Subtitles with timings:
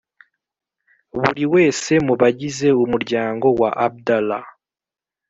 [1.19, 4.45] buri wese mu bagize umuryango wa abdallah